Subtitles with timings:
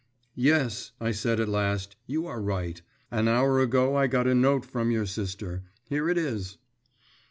[0.33, 2.81] 'Yes,' I said at last; 'you are right.
[3.11, 5.61] An hour ago I got a note from your sister.
[5.83, 6.57] Here it is.